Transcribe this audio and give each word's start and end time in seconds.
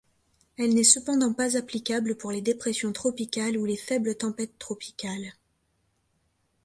Elle 0.57 0.73
n'est 0.73 0.83
cependant 0.83 1.31
pas 1.31 1.55
applicable 1.57 2.15
pour 2.17 2.31
les 2.31 2.41
dépressions 2.41 2.91
tropicales 2.91 3.55
ou 3.55 3.65
les 3.65 3.77
faibles 3.77 4.15
tempêtes 4.15 4.57
tropicales. 4.57 5.33